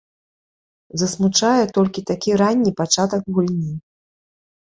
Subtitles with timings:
[1.01, 3.75] Засмучае толькі такі ранні пачатак гульні.